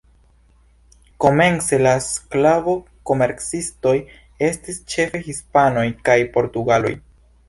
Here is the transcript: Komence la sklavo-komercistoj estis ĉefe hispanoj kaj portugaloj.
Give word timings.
Komence 1.25 1.77
la 1.81 1.91
sklavo-komercistoj 2.05 3.93
estis 4.47 4.79
ĉefe 4.95 5.21
hispanoj 5.29 5.85
kaj 6.11 6.17
portugaloj. 6.39 6.95